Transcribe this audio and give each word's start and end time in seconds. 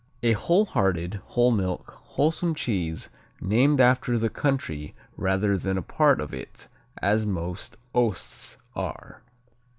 A 0.23 0.31
whole 0.31 0.65
hearted, 0.65 1.21
whole 1.25 1.51
milk, 1.51 1.91
wholesome 2.05 2.55
cheese 2.55 3.11
named 3.39 3.79
after 3.79 4.17
the 4.17 4.31
country 4.31 4.95
rather 5.15 5.59
than 5.59 5.77
a 5.77 5.83
part 5.83 6.19
of 6.19 6.33
it 6.33 6.67
as 7.03 7.27
most 7.27 7.77
osts 7.93 8.57
are. 8.75 9.21